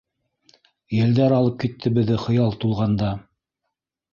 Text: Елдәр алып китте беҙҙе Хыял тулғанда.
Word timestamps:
Елдәр 0.99 1.35
алып 1.41 1.59
китте 1.65 1.93
беҙҙе 1.99 2.17
Хыял 2.25 2.59
тулғанда. 2.65 3.13